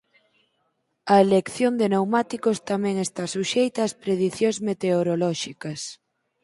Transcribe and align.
A 1.13 1.15
elección 1.25 1.73
de 1.79 1.87
pneumáticos 1.91 2.57
tamén 2.69 2.95
esta 3.05 3.23
suxeita 3.33 3.81
ás 3.87 3.93
predicións 4.03 4.57
meteorolóxicas. 4.67 5.81